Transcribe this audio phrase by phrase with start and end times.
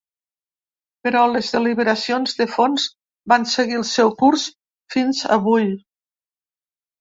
[1.07, 2.87] Però les deliberacions de fons
[3.35, 4.47] van seguir el seu curs
[4.97, 5.69] fins avui.